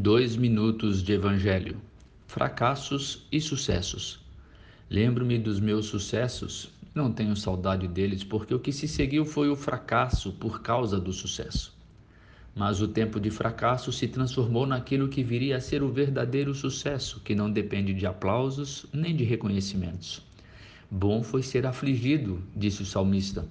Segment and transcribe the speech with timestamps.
[0.00, 1.76] Dois minutos de Evangelho:
[2.28, 4.20] fracassos e sucessos.
[4.88, 9.56] Lembro-me dos meus sucessos, não tenho saudade deles, porque o que se seguiu foi o
[9.56, 11.76] fracasso por causa do sucesso.
[12.54, 17.20] Mas o tempo de fracasso se transformou naquilo que viria a ser o verdadeiro sucesso,
[17.24, 20.22] que não depende de aplausos nem de reconhecimentos.
[20.88, 23.44] Bom foi ser afligido, disse o salmista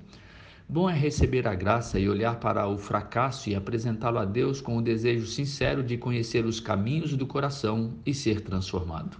[0.70, 4.76] Bom é receber a graça e olhar para o fracasso e apresentá-lo a Deus com
[4.76, 9.16] o desejo sincero de conhecer os caminhos do coração e ser transformado.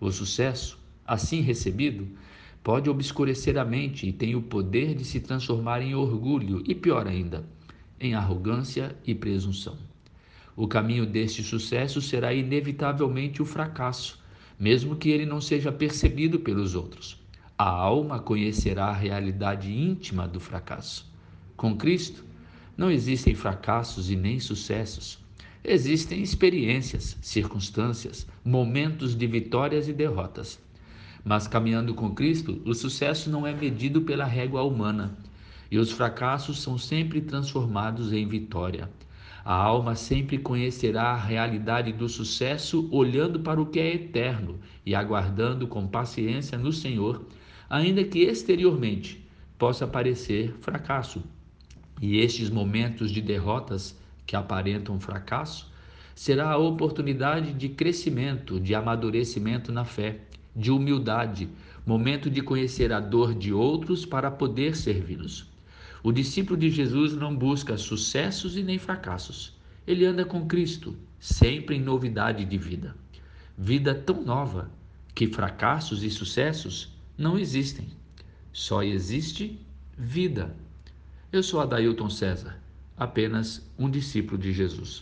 [0.00, 2.08] O sucesso, assim recebido,
[2.60, 7.06] pode obscurecer a mente e tem o poder de se transformar em orgulho e, pior
[7.06, 7.44] ainda,
[8.00, 9.78] em arrogância e presunção.
[10.56, 14.20] O caminho deste sucesso será inevitavelmente o fracasso,
[14.58, 17.19] mesmo que ele não seja percebido pelos outros
[17.62, 21.06] a alma conhecerá a realidade íntima do fracasso.
[21.58, 22.24] Com Cristo,
[22.74, 25.18] não existem fracassos e nem sucessos.
[25.62, 30.58] Existem experiências, circunstâncias, momentos de vitórias e derrotas.
[31.22, 35.14] Mas caminhando com Cristo, o sucesso não é medido pela régua humana
[35.70, 38.88] e os fracassos são sempre transformados em vitória.
[39.44, 44.94] A alma sempre conhecerá a realidade do sucesso olhando para o que é eterno e
[44.94, 47.22] aguardando com paciência no Senhor
[47.70, 49.24] ainda que exteriormente
[49.56, 51.22] possa parecer fracasso.
[52.02, 55.70] E estes momentos de derrotas que aparentam fracasso
[56.16, 60.22] será a oportunidade de crescimento, de amadurecimento na fé,
[60.56, 61.48] de humildade,
[61.86, 65.48] momento de conhecer a dor de outros para poder servi-los.
[66.02, 69.56] O discípulo de Jesus não busca sucessos e nem fracassos.
[69.86, 72.96] Ele anda com Cristo, sempre em novidade de vida.
[73.56, 74.70] Vida tão nova
[75.14, 77.86] que fracassos e sucessos não existem.
[78.50, 79.60] Só existe
[79.96, 80.56] vida.
[81.30, 82.58] Eu sou Adailton César,
[82.96, 84.98] apenas um discípulo de Jesus.